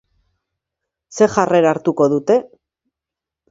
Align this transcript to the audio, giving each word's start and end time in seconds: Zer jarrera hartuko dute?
Zer 1.19 1.33
jarrera 1.35 1.71
hartuko 1.75 2.09
dute? 2.17 2.41